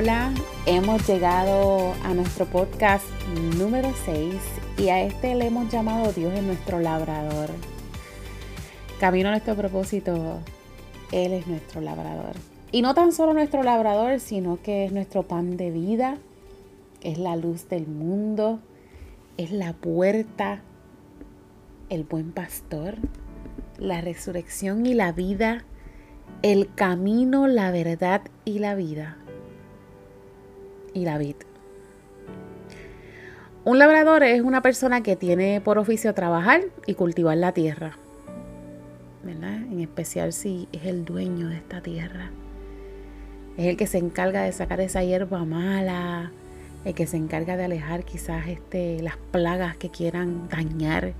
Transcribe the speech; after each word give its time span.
Hola. 0.00 0.32
Hemos 0.64 1.06
llegado 1.06 1.92
a 2.04 2.14
nuestro 2.14 2.46
podcast 2.46 3.04
número 3.58 3.92
6 4.06 4.34
y 4.78 4.88
a 4.88 5.02
este 5.02 5.34
le 5.34 5.48
hemos 5.48 5.70
llamado 5.70 6.10
Dios 6.14 6.32
es 6.32 6.42
nuestro 6.42 6.80
labrador. 6.80 7.50
Camino 8.98 9.28
a 9.28 9.32
nuestro 9.32 9.56
propósito, 9.56 10.38
Él 11.12 11.34
es 11.34 11.46
nuestro 11.46 11.82
labrador. 11.82 12.32
Y 12.72 12.80
no 12.80 12.94
tan 12.94 13.12
solo 13.12 13.34
nuestro 13.34 13.62
labrador, 13.62 14.20
sino 14.20 14.58
que 14.62 14.86
es 14.86 14.92
nuestro 14.92 15.24
pan 15.24 15.58
de 15.58 15.70
vida, 15.70 16.16
es 17.02 17.18
la 17.18 17.36
luz 17.36 17.68
del 17.68 17.86
mundo, 17.86 18.58
es 19.36 19.50
la 19.50 19.74
puerta, 19.74 20.62
el 21.90 22.04
buen 22.04 22.32
pastor, 22.32 22.96
la 23.76 24.00
resurrección 24.00 24.86
y 24.86 24.94
la 24.94 25.12
vida 25.12 25.66
el 26.42 26.72
camino, 26.74 27.46
la 27.46 27.70
verdad 27.70 28.22
y 28.44 28.60
la 28.60 28.74
vida. 28.74 29.18
Y 30.94 31.04
la 31.04 31.18
vida. 31.18 31.38
Un 33.62 33.78
labrador 33.78 34.22
es 34.22 34.40
una 34.40 34.62
persona 34.62 35.02
que 35.02 35.16
tiene 35.16 35.60
por 35.60 35.78
oficio 35.78 36.14
trabajar 36.14 36.62
y 36.86 36.94
cultivar 36.94 37.36
la 37.36 37.52
tierra. 37.52 37.96
¿Verdad? 39.22 39.56
En 39.56 39.80
especial 39.80 40.32
si 40.32 40.66
es 40.72 40.86
el 40.86 41.04
dueño 41.04 41.48
de 41.48 41.56
esta 41.56 41.82
tierra. 41.82 42.30
Es 43.58 43.66
el 43.66 43.76
que 43.76 43.86
se 43.86 43.98
encarga 43.98 44.42
de 44.42 44.52
sacar 44.52 44.80
esa 44.80 45.04
hierba 45.04 45.44
mala, 45.44 46.32
el 46.86 46.94
que 46.94 47.06
se 47.06 47.18
encarga 47.18 47.58
de 47.58 47.64
alejar 47.64 48.04
quizás 48.04 48.48
este, 48.48 49.02
las 49.02 49.18
plagas 49.30 49.76
que 49.76 49.90
quieran 49.90 50.48
dañar 50.48 51.12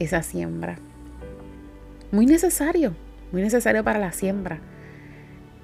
esa 0.00 0.22
siembra. 0.22 0.78
Muy 2.10 2.26
necesario, 2.26 2.94
muy 3.30 3.42
necesario 3.42 3.84
para 3.84 4.00
la 4.00 4.10
siembra. 4.10 4.58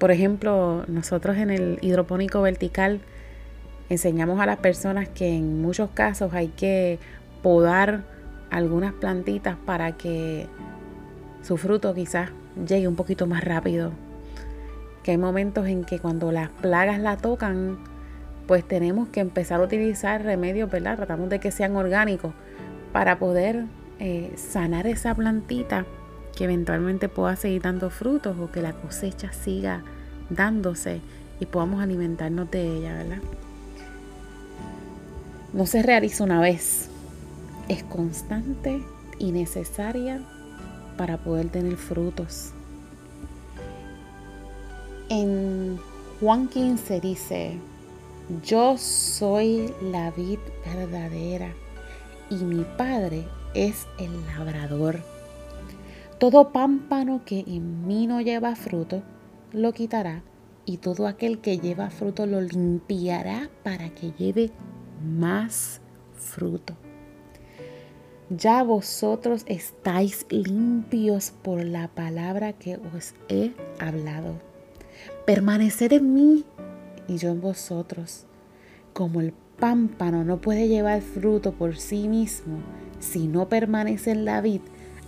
Por 0.01 0.09
ejemplo, 0.09 0.83
nosotros 0.87 1.37
en 1.37 1.51
el 1.51 1.77
hidropónico 1.83 2.41
vertical 2.41 3.01
enseñamos 3.87 4.39
a 4.39 4.47
las 4.47 4.57
personas 4.57 5.07
que 5.07 5.35
en 5.35 5.61
muchos 5.61 5.91
casos 5.91 6.33
hay 6.33 6.47
que 6.47 6.97
podar 7.43 8.01
algunas 8.49 8.93
plantitas 8.93 9.57
para 9.63 9.91
que 9.91 10.47
su 11.43 11.55
fruto 11.57 11.93
quizás 11.93 12.31
llegue 12.67 12.87
un 12.87 12.95
poquito 12.95 13.27
más 13.27 13.43
rápido. 13.43 13.91
Que 15.03 15.11
hay 15.11 15.17
momentos 15.19 15.67
en 15.67 15.83
que 15.83 15.99
cuando 15.99 16.31
las 16.31 16.49
plagas 16.49 16.97
la 16.97 17.17
tocan, 17.17 17.77
pues 18.47 18.67
tenemos 18.67 19.09
que 19.09 19.19
empezar 19.19 19.61
a 19.61 19.65
utilizar 19.65 20.23
remedios, 20.23 20.71
¿verdad? 20.71 20.95
Tratamos 20.95 21.29
de 21.29 21.39
que 21.39 21.51
sean 21.51 21.75
orgánicos 21.75 22.33
para 22.91 23.19
poder 23.19 23.65
eh, 23.99 24.33
sanar 24.35 24.87
esa 24.87 25.13
plantita 25.13 25.85
que 26.35 26.45
eventualmente 26.45 27.09
pueda 27.09 27.35
seguir 27.35 27.61
dando 27.61 27.89
frutos 27.89 28.37
o 28.39 28.51
que 28.51 28.61
la 28.61 28.73
cosecha 28.73 29.31
siga 29.33 29.83
dándose 30.29 31.01
y 31.39 31.45
podamos 31.45 31.81
alimentarnos 31.81 32.49
de 32.51 32.77
ella, 32.77 32.93
¿verdad? 32.93 33.21
No 35.53 35.65
se 35.65 35.81
realiza 35.81 36.23
una 36.23 36.39
vez, 36.39 36.89
es 37.67 37.83
constante 37.83 38.81
y 39.19 39.31
necesaria 39.31 40.21
para 40.97 41.17
poder 41.17 41.49
tener 41.49 41.75
frutos. 41.75 42.51
En 45.09 45.77
Juan 46.21 46.47
15 46.47 47.01
dice, 47.01 47.57
yo 48.45 48.77
soy 48.77 49.73
la 49.81 50.11
vid 50.11 50.39
verdadera 50.65 51.51
y 52.29 52.35
mi 52.35 52.63
padre 52.77 53.25
es 53.53 53.87
el 53.99 54.25
labrador. 54.27 55.01
Todo 56.21 56.51
pámpano 56.51 57.23
que 57.25 57.39
en 57.47 57.87
mí 57.87 58.05
no 58.05 58.21
lleva 58.21 58.55
fruto, 58.55 59.01
lo 59.53 59.73
quitará, 59.73 60.21
y 60.65 60.77
todo 60.77 61.07
aquel 61.07 61.39
que 61.39 61.57
lleva 61.57 61.89
fruto 61.89 62.27
lo 62.27 62.41
limpiará 62.41 63.49
para 63.63 63.89
que 63.89 64.11
lleve 64.11 64.51
más 65.03 65.81
fruto. 66.13 66.75
Ya 68.29 68.61
vosotros 68.61 69.45
estáis 69.47 70.27
limpios 70.29 71.33
por 71.41 71.65
la 71.65 71.87
palabra 71.87 72.53
que 72.53 72.79
os 72.95 73.15
he 73.27 73.53
hablado. 73.79 74.35
Permaneced 75.25 75.91
en 75.91 76.13
mí 76.13 76.45
y 77.07 77.17
yo 77.17 77.29
en 77.29 77.41
vosotros. 77.41 78.27
Como 78.93 79.21
el 79.21 79.33
pámpano 79.57 80.23
no 80.23 80.39
puede 80.39 80.67
llevar 80.67 81.01
fruto 81.01 81.53
por 81.53 81.77
sí 81.77 82.07
mismo 82.07 82.59
si 82.99 83.27
no 83.27 83.49
permanece 83.49 84.11
en 84.11 84.25
la 84.25 84.39
vid, 84.41 84.61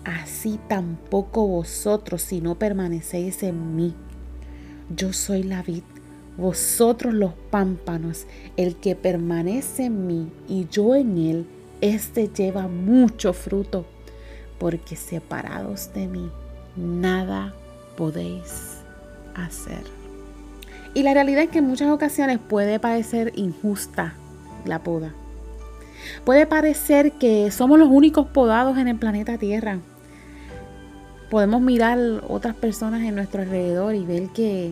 así 0.06 0.60
tampoco 0.68 1.48
vosotros 1.48 2.22
si 2.22 2.42
no 2.42 2.56
permanecéis 2.56 3.44
en 3.44 3.76
mí. 3.76 3.94
Yo 4.96 5.14
soy 5.14 5.44
la 5.44 5.62
vid, 5.64 5.84
vosotros 6.38 7.14
los 7.14 7.34
pámpanos, 7.50 8.26
el 8.58 8.76
que 8.76 8.96
permanece 8.96 9.86
en 9.86 10.08
mí 10.08 10.32
y 10.48 10.68
yo 10.70 10.96
en 10.96 11.18
él, 11.18 11.48
éste 11.82 12.30
lleva 12.30 12.68
mucho 12.68 13.34
fruto, 13.34 13.86
porque 14.60 14.96
separados 14.96 15.94
de 15.94 16.08
mí, 16.08 16.30
nada 16.76 17.54
podéis 17.98 18.80
hacer. 19.36 19.84
Y 20.94 21.04
la 21.04 21.14
realidad 21.14 21.44
es 21.44 21.50
que 21.50 21.60
en 21.60 21.68
muchas 21.68 21.90
ocasiones 21.90 22.40
puede 22.40 22.80
parecer 22.80 23.32
injusta 23.36 24.14
la 24.66 24.84
poda. 24.84 25.14
Puede 26.26 26.46
parecer 26.46 27.14
que 27.14 27.50
somos 27.50 27.80
los 27.80 27.88
únicos 27.90 28.28
podados 28.28 28.78
en 28.78 28.88
el 28.88 28.98
planeta 28.98 29.38
Tierra 29.38 29.80
podemos 31.34 31.62
mirar 31.62 31.98
otras 32.28 32.54
personas 32.54 33.02
en 33.02 33.16
nuestro 33.16 33.42
alrededor 33.42 33.96
y 33.96 34.06
ver 34.06 34.30
que 34.30 34.72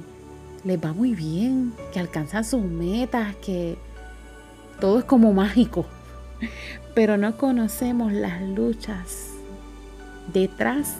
les 0.63 0.79
va 0.79 0.93
muy 0.93 1.15
bien, 1.15 1.73
que 1.91 1.99
alcanzan 1.99 2.45
sus 2.45 2.61
metas, 2.61 3.35
que 3.37 3.79
todo 4.79 4.99
es 4.99 5.05
como 5.05 5.33
mágico. 5.33 5.87
Pero 6.93 7.17
no 7.17 7.35
conocemos 7.35 8.13
las 8.13 8.43
luchas 8.43 9.29
detrás 10.31 10.97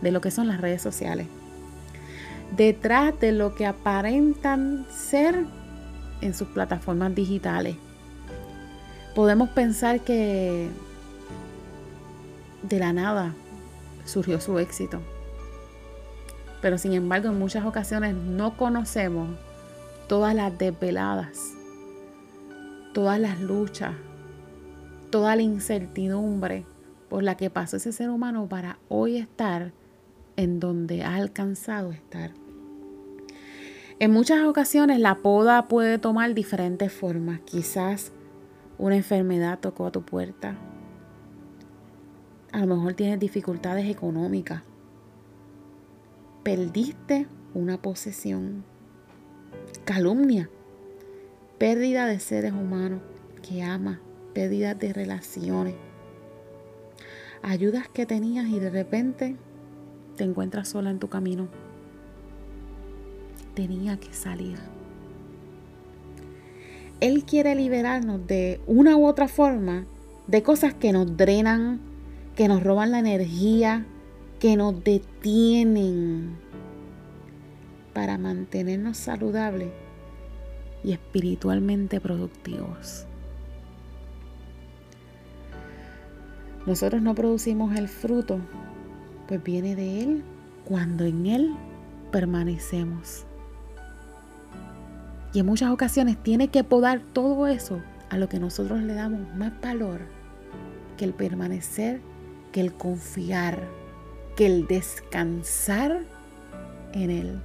de 0.00 0.12
lo 0.12 0.22
que 0.22 0.30
son 0.30 0.48
las 0.48 0.62
redes 0.62 0.80
sociales. 0.80 1.26
Detrás 2.56 3.12
de 3.20 3.32
lo 3.32 3.54
que 3.54 3.66
aparentan 3.66 4.86
ser 4.90 5.44
en 6.22 6.32
sus 6.32 6.48
plataformas 6.48 7.14
digitales. 7.14 7.76
Podemos 9.14 9.50
pensar 9.50 10.00
que 10.00 10.70
de 12.62 12.78
la 12.78 12.94
nada 12.94 13.34
surgió 14.04 14.40
su 14.40 14.58
éxito. 14.58 15.00
Pero 16.60 16.78
sin 16.78 16.92
embargo, 16.92 17.28
en 17.28 17.38
muchas 17.38 17.64
ocasiones 17.64 18.14
no 18.14 18.56
conocemos 18.56 19.28
todas 20.08 20.34
las 20.34 20.56
desveladas, 20.58 21.54
todas 22.94 23.18
las 23.18 23.40
luchas, 23.40 23.94
toda 25.10 25.36
la 25.36 25.42
incertidumbre 25.42 26.64
por 27.08 27.22
la 27.22 27.36
que 27.36 27.50
pasó 27.50 27.76
ese 27.76 27.92
ser 27.92 28.10
humano 28.10 28.48
para 28.48 28.78
hoy 28.88 29.16
estar 29.16 29.72
en 30.36 30.60
donde 30.60 31.02
ha 31.02 31.16
alcanzado 31.16 31.92
estar. 31.92 32.32
En 33.98 34.10
muchas 34.10 34.42
ocasiones 34.44 34.98
la 34.98 35.16
poda 35.16 35.68
puede 35.68 35.98
tomar 35.98 36.34
diferentes 36.34 36.92
formas. 36.92 37.40
Quizás 37.40 38.12
una 38.78 38.96
enfermedad 38.96 39.58
tocó 39.60 39.86
a 39.86 39.92
tu 39.92 40.02
puerta, 40.02 40.56
a 42.52 42.58
lo 42.60 42.76
mejor 42.76 42.94
tienes 42.94 43.18
dificultades 43.18 43.88
económicas. 43.88 44.62
Perdiste 46.42 47.26
una 47.54 47.80
posesión. 47.80 48.64
Calumnia. 49.84 50.50
Pérdida 51.58 52.06
de 52.06 52.20
seres 52.20 52.52
humanos 52.52 53.00
que 53.42 53.62
amas. 53.62 53.98
Pérdida 54.34 54.74
de 54.74 54.92
relaciones. 54.92 55.74
Ayudas 57.42 57.88
que 57.88 58.06
tenías 58.06 58.46
y 58.48 58.58
de 58.58 58.70
repente 58.70 59.36
te 60.16 60.24
encuentras 60.24 60.68
sola 60.68 60.90
en 60.90 60.98
tu 60.98 61.08
camino. 61.08 61.48
Tenía 63.54 63.98
que 63.98 64.12
salir. 64.12 64.58
Él 67.00 67.24
quiere 67.24 67.54
liberarnos 67.54 68.26
de 68.26 68.60
una 68.66 68.96
u 68.96 69.06
otra 69.06 69.26
forma 69.26 69.86
de 70.28 70.42
cosas 70.42 70.72
que 70.74 70.92
nos 70.92 71.16
drenan, 71.16 71.80
que 72.36 72.48
nos 72.48 72.62
roban 72.62 72.92
la 72.92 72.98
energía, 72.98 73.86
que 74.38 74.56
nos 74.56 74.82
detienen 74.82 76.36
para 77.92 78.18
mantenernos 78.18 78.96
saludables 78.96 79.70
y 80.82 80.92
espiritualmente 80.92 82.00
productivos. 82.00 83.06
Nosotros 86.66 87.02
no 87.02 87.14
producimos 87.14 87.76
el 87.76 87.88
fruto, 87.88 88.40
pues 89.26 89.42
viene 89.42 89.74
de 89.74 90.02
Él 90.02 90.24
cuando 90.64 91.04
en 91.04 91.26
Él 91.26 91.54
permanecemos. 92.12 93.26
Y 95.34 95.40
en 95.40 95.46
muchas 95.46 95.70
ocasiones 95.70 96.22
tiene 96.22 96.48
que 96.48 96.62
podar 96.62 97.00
todo 97.00 97.46
eso 97.46 97.80
a 98.10 98.18
lo 98.18 98.28
que 98.28 98.38
nosotros 98.38 98.80
le 98.82 98.94
damos 98.94 99.34
más 99.34 99.52
valor 99.60 100.00
que 100.96 101.04
el 101.04 101.14
permanecer, 101.14 102.00
que 102.52 102.60
el 102.60 102.72
confiar, 102.72 103.66
que 104.36 104.46
el 104.46 104.66
descansar 104.66 106.02
en 106.92 107.10
Él. 107.10 107.40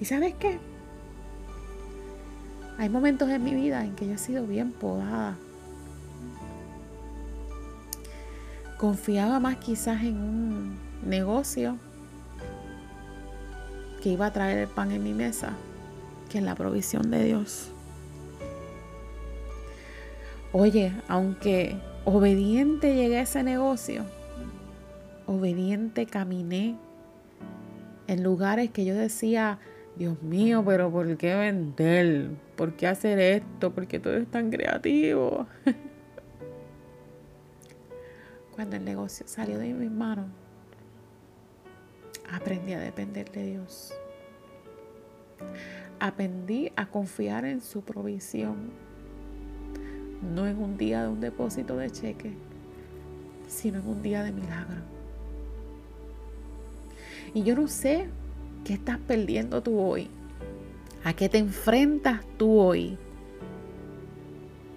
¿Y 0.00 0.04
sabes 0.04 0.34
qué? 0.38 0.58
Hay 2.78 2.88
momentos 2.88 3.28
en 3.28 3.42
mi 3.42 3.54
vida 3.54 3.84
en 3.84 3.94
que 3.94 4.06
yo 4.06 4.14
he 4.14 4.18
sido 4.18 4.46
bien 4.46 4.72
podada. 4.72 5.36
Confiaba 8.78 9.40
más 9.40 9.56
quizás 9.56 10.02
en 10.02 10.16
un 10.16 10.78
negocio 11.04 11.76
que 14.02 14.10
iba 14.10 14.26
a 14.26 14.32
traer 14.32 14.58
el 14.58 14.68
pan 14.68 14.90
en 14.92 15.02
mi 15.02 15.12
mesa 15.12 15.52
que 16.30 16.38
en 16.38 16.46
la 16.46 16.54
provisión 16.54 17.10
de 17.10 17.24
Dios. 17.24 17.68
Oye, 20.52 20.94
aunque 21.06 21.76
obediente 22.04 22.94
llegué 22.94 23.18
a 23.18 23.22
ese 23.22 23.42
negocio, 23.42 24.04
obediente 25.26 26.06
caminé 26.06 26.76
en 28.06 28.22
lugares 28.22 28.70
que 28.70 28.84
yo 28.84 28.94
decía, 28.94 29.58
Dios 29.96 30.22
mío, 30.22 30.62
pero 30.66 30.90
¿por 30.90 31.16
qué 31.16 31.34
vender? 31.34 32.30
¿Por 32.56 32.74
qué 32.74 32.86
hacer 32.86 33.18
esto? 33.18 33.72
¿Por 33.72 33.86
qué 33.86 34.00
todo 34.00 34.16
es 34.16 34.28
tan 34.28 34.50
creativo? 34.50 35.46
Cuando 38.54 38.76
el 38.76 38.84
negocio 38.84 39.26
salió 39.28 39.58
de 39.58 39.72
mis 39.72 39.90
manos, 39.90 40.26
aprendí 42.30 42.72
a 42.72 42.80
depender 42.80 43.30
de 43.30 43.52
Dios. 43.52 43.94
Aprendí 45.98 46.72
a 46.76 46.86
confiar 46.86 47.44
en 47.44 47.60
su 47.60 47.82
provisión, 47.82 48.70
no 50.22 50.46
en 50.46 50.58
un 50.58 50.76
día 50.76 51.02
de 51.02 51.08
un 51.08 51.20
depósito 51.20 51.76
de 51.76 51.90
cheque, 51.90 52.34
sino 53.48 53.80
en 53.80 53.88
un 53.88 54.02
día 54.02 54.22
de 54.22 54.32
milagro. 54.32 54.80
Y 57.34 57.42
yo 57.42 57.54
no 57.54 57.68
sé 57.68 58.08
qué 58.64 58.74
estás 58.74 58.98
perdiendo 58.98 59.62
tú 59.62 59.78
hoy, 59.78 60.08
a 61.04 61.12
qué 61.12 61.28
te 61.28 61.38
enfrentas 61.38 62.20
tú 62.36 62.58
hoy, 62.58 62.98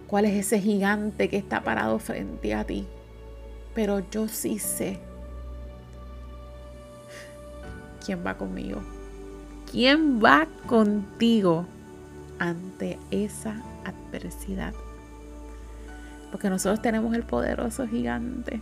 cuál 0.08 0.26
es 0.26 0.34
ese 0.34 0.60
gigante 0.60 1.30
que 1.30 1.38
está 1.38 1.64
parado 1.64 2.00
frente 2.00 2.54
a 2.54 2.64
ti, 2.64 2.86
pero 3.74 4.08
yo 4.12 4.28
sí 4.28 4.60
sé 4.60 5.00
quién 8.06 8.24
va 8.26 8.38
conmigo. 8.38 8.82
¿Quién 9.72 10.24
va 10.24 10.48
contigo 10.68 11.66
ante 12.38 13.00
esa 13.10 13.64
adversidad? 13.84 14.74
Porque 16.34 16.50
nosotros 16.50 16.82
tenemos 16.82 17.14
el 17.14 17.22
poderoso 17.22 17.88
gigante. 17.88 18.60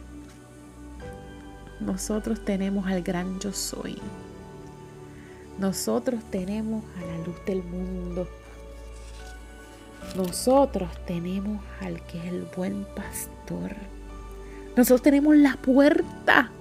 Nosotros 1.79 2.43
tenemos 2.43 2.85
al 2.85 3.01
gran 3.01 3.39
yo 3.39 3.53
soy. 3.53 3.97
Nosotros 5.57 6.21
tenemos 6.29 6.83
a 6.97 7.05
la 7.05 7.25
luz 7.25 7.37
del 7.45 7.63
mundo. 7.63 8.27
Nosotros 10.17 10.89
tenemos 11.07 11.63
al 11.79 12.05
que 12.07 12.17
es 12.17 12.25
el 12.25 12.45
buen 12.57 12.85
pastor. 12.93 13.73
Nosotros 14.75 15.01
tenemos 15.01 15.37
la 15.37 15.55
puerta. 15.55 16.51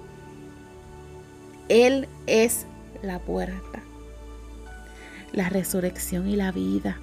Él 1.67 2.07
es 2.25 2.65
la 3.01 3.19
puerta. 3.19 3.81
La 5.33 5.49
resurrección 5.49 6.29
y 6.29 6.37
la 6.37 6.53
vida. 6.53 6.99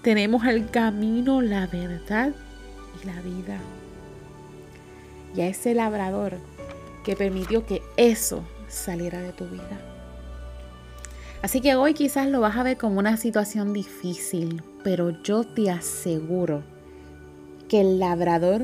Tenemos 0.00 0.46
el 0.46 0.70
camino, 0.70 1.42
la 1.42 1.66
verdad 1.66 2.32
la 3.04 3.20
vida. 3.22 3.58
Y 5.34 5.40
a 5.42 5.48
ese 5.48 5.74
labrador 5.74 6.38
que 7.04 7.16
permitió 7.16 7.66
que 7.66 7.82
eso 7.96 8.42
saliera 8.68 9.20
de 9.20 9.32
tu 9.32 9.46
vida. 9.46 9.80
Así 11.42 11.60
que 11.60 11.76
hoy 11.76 11.94
quizás 11.94 12.28
lo 12.28 12.40
vas 12.40 12.56
a 12.56 12.62
ver 12.62 12.76
como 12.76 12.98
una 12.98 13.16
situación 13.16 13.72
difícil, 13.72 14.62
pero 14.82 15.22
yo 15.22 15.44
te 15.44 15.70
aseguro 15.70 16.62
que 17.68 17.80
el 17.80 17.98
labrador 17.98 18.62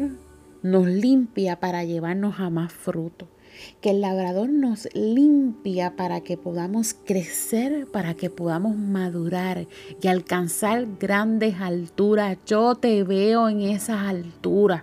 nos 0.62 0.86
limpia 0.86 1.60
para 1.60 1.84
llevarnos 1.84 2.40
a 2.40 2.50
más 2.50 2.72
fruto, 2.72 3.28
que 3.80 3.90
el 3.90 4.00
labrador 4.00 4.48
nos 4.48 4.88
limpia 4.94 5.96
para 5.96 6.20
que 6.20 6.36
podamos 6.36 6.94
crecer, 6.94 7.86
para 7.86 8.14
que 8.14 8.30
podamos 8.30 8.76
madurar 8.76 9.66
y 10.00 10.08
alcanzar 10.08 10.86
grandes 10.98 11.60
alturas. 11.60 12.38
Yo 12.46 12.74
te 12.74 13.02
veo 13.04 13.48
en 13.48 13.60
esas 13.60 14.02
alturas. 14.02 14.82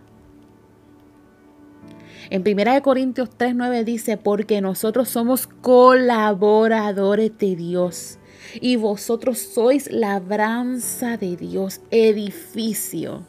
En 2.30 2.44
1 2.44 2.82
Corintios 2.82 3.30
3:9 3.38 3.84
dice, 3.84 4.16
porque 4.16 4.62
nosotros 4.62 5.10
somos 5.10 5.48
colaboradores 5.48 7.38
de 7.38 7.58
Dios 7.58 8.20
y 8.62 8.78
vosotros 8.78 9.40
sois 9.40 9.92
labranza 9.92 11.18
de 11.18 11.36
Dios, 11.36 11.82
edificio 11.92 13.28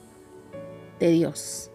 de 1.01 1.11
Dios. 1.11 1.72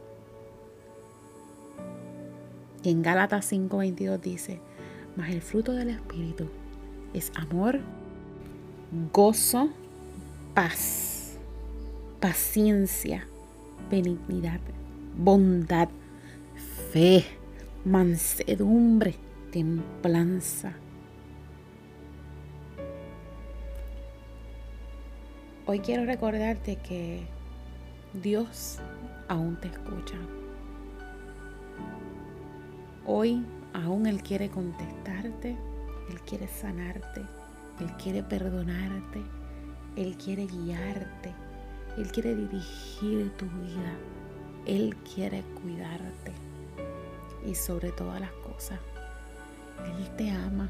Y 2.83 2.91
en 2.91 3.01
Gálatas 3.01 3.51
5:22 3.51 4.21
dice, 4.21 4.61
mas 5.15 5.31
el 5.31 5.41
fruto 5.41 5.73
del 5.73 5.89
Espíritu 5.89 6.47
es 7.13 7.31
amor, 7.35 7.79
gozo, 9.11 9.69
paz, 10.53 11.37
paciencia, 12.19 13.27
benignidad, 13.89 14.59
bondad 15.17 15.89
fe, 16.91 17.25
mansedumbre, 17.85 19.15
templanza. 19.51 20.73
Hoy 25.65 25.79
quiero 25.79 26.05
recordarte 26.05 26.77
que 26.77 27.27
Dios 28.13 28.79
aún 29.27 29.59
te 29.59 29.67
escucha. 29.67 30.15
Hoy 33.09 33.41
aún 33.73 34.05
Él 34.05 34.21
quiere 34.21 34.49
contestarte, 34.49 35.57
Él 36.09 36.21
quiere 36.27 36.45
sanarte, 36.49 37.21
Él 37.79 37.89
quiere 38.03 38.21
perdonarte, 38.21 39.21
Él 39.95 40.17
quiere 40.17 40.45
guiarte, 40.45 41.33
Él 41.97 42.11
quiere 42.11 42.35
dirigir 42.35 43.31
tu 43.37 43.45
vida, 43.45 43.95
Él 44.65 44.93
quiere 45.15 45.41
cuidarte 45.61 46.33
y 47.45 47.55
sobre 47.55 47.93
todas 47.93 48.19
las 48.19 48.31
cosas. 48.31 48.77
Él 49.85 50.15
te 50.17 50.29
ama 50.29 50.69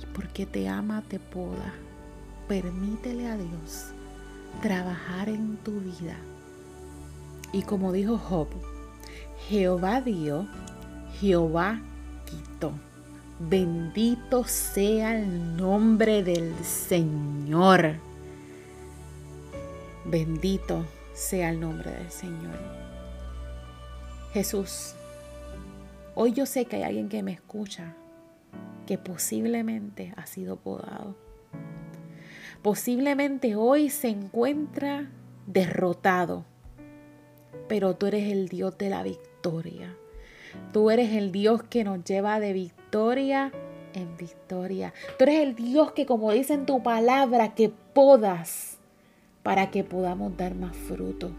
y 0.00 0.06
porque 0.14 0.46
te 0.46 0.68
ama 0.68 1.02
te 1.08 1.18
poda. 1.18 1.74
Permítele 2.46 3.26
a 3.26 3.36
Dios 3.36 3.88
trabajar 4.60 5.28
en 5.28 5.56
tu 5.56 5.80
vida. 5.80 6.16
Y 7.52 7.62
como 7.62 7.90
dijo 7.90 8.18
Job, 8.18 8.46
Jehová 9.48 10.00
dio, 10.00 10.46
Jehová 11.20 11.80
quitó. 12.24 12.72
Bendito 13.38 14.44
sea 14.44 15.18
el 15.18 15.56
nombre 15.56 16.22
del 16.22 16.54
Señor. 16.64 17.96
Bendito 20.04 20.84
sea 21.14 21.50
el 21.50 21.60
nombre 21.60 21.90
del 21.90 22.10
Señor. 22.10 22.58
Jesús 24.32 24.94
Hoy 26.14 26.32
yo 26.32 26.44
sé 26.44 26.66
que 26.66 26.76
hay 26.76 26.82
alguien 26.82 27.08
que 27.08 27.22
me 27.22 27.32
escucha 27.32 27.94
que 28.86 28.98
posiblemente 28.98 30.12
ha 30.16 30.26
sido 30.26 30.56
podado. 30.56 31.16
Posiblemente 32.60 33.56
hoy 33.56 33.88
se 33.88 34.08
encuentra 34.08 35.10
derrotado, 35.46 36.44
pero 37.66 37.96
tú 37.96 38.06
eres 38.06 38.30
el 38.30 38.48
Dios 38.48 38.76
de 38.76 38.90
la 38.90 39.02
victoria. 39.02 39.96
Tú 40.72 40.90
eres 40.90 41.12
el 41.12 41.32
Dios 41.32 41.62
que 41.62 41.84
nos 41.84 42.04
lleva 42.04 42.40
de 42.40 42.52
victoria 42.52 43.52
en 43.94 44.16
victoria. 44.16 44.92
Tú 45.18 45.24
eres 45.24 45.40
el 45.40 45.54
Dios 45.54 45.92
que, 45.92 46.06
como 46.06 46.32
dice 46.32 46.54
en 46.54 46.66
tu 46.66 46.82
palabra, 46.82 47.54
que 47.54 47.70
podas 47.92 48.78
para 49.42 49.70
que 49.70 49.84
podamos 49.84 50.36
dar 50.36 50.54
más 50.54 50.76
fruto. 50.76 51.30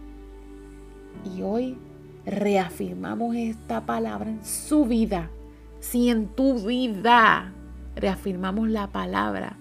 Y 1.36 1.41
hoy 1.41 1.77
reafirmamos 2.25 3.36
esta 3.36 3.86
palabra 3.86 4.29
en 4.29 4.46
su 4.46 4.86
vida, 4.86 5.29
si 5.79 6.10
en 6.10 6.27
tu 6.27 6.60
vida 6.60 7.53
reafirmamos 7.96 8.70
la 8.70 8.88
palabra 8.88 9.58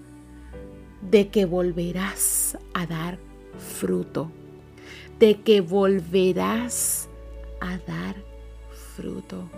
de 1.10 1.28
que 1.28 1.44
volverás 1.44 2.56
a 2.74 2.86
dar 2.86 3.18
fruto, 3.58 4.30
de 5.18 5.40
que 5.40 5.60
volverás 5.60 7.08
a 7.60 7.78
dar 7.86 8.31
fruto, 8.96 9.48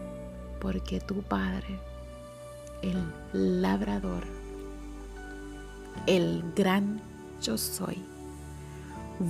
porque 0.61 1.01
tu 1.01 1.23
Padre, 1.23 1.79
el 2.83 3.61
labrador, 3.63 4.25
el 6.07 6.45
gran 6.55 7.01
yo 7.43 7.59
soy, 7.59 8.03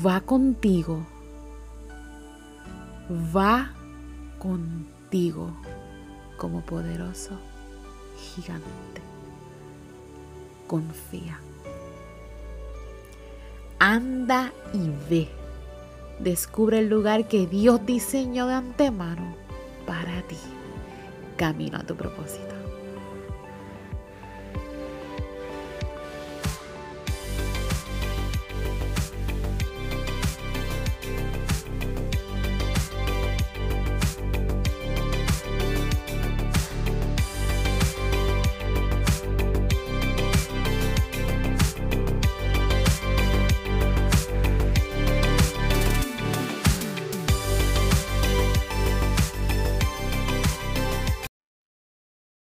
va 0.05 0.21
contigo, 0.21 1.07
va 3.35 3.73
contigo 4.39 5.51
como 6.37 6.61
poderoso 6.61 7.39
gigante. 8.19 9.03
Confía. 10.67 11.39
Anda 13.79 14.53
y 14.73 14.91
ve. 15.11 15.29
Descubre 16.19 16.79
el 16.79 16.89
lugar 16.89 17.29
que 17.29 17.47
Dios 17.47 17.85
diseñó 17.85 18.47
de 18.47 18.55
antemano 18.55 19.44
para 19.87 20.23
ti. 20.29 20.37
Camino 21.37 21.79
a 21.79 21.83
tu 21.83 21.97
propósito. 21.97 22.54